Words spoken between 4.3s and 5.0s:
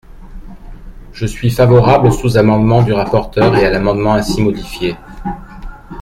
modifié.